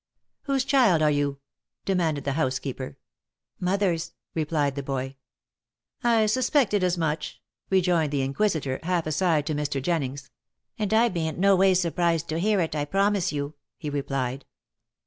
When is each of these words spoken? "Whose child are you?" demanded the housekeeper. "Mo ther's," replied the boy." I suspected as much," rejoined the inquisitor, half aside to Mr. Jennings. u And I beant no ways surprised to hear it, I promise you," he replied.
"Whose 0.45 0.65
child 0.65 1.03
are 1.03 1.11
you?" 1.11 1.37
demanded 1.85 2.23
the 2.23 2.31
housekeeper. 2.31 2.97
"Mo 3.59 3.77
ther's," 3.77 4.13
replied 4.33 4.73
the 4.73 4.81
boy." 4.81 5.15
I 6.03 6.25
suspected 6.25 6.83
as 6.83 6.97
much," 6.97 7.39
rejoined 7.69 8.11
the 8.11 8.23
inquisitor, 8.23 8.79
half 8.81 9.05
aside 9.05 9.45
to 9.45 9.53
Mr. 9.53 9.79
Jennings. 9.79 10.23
u 10.23 10.29
And 10.85 10.91
I 10.95 11.07
beant 11.09 11.37
no 11.37 11.55
ways 11.55 11.79
surprised 11.81 12.29
to 12.29 12.39
hear 12.39 12.59
it, 12.61 12.73
I 12.75 12.83
promise 12.85 13.31
you," 13.31 13.53
he 13.77 13.91
replied. 13.91 14.45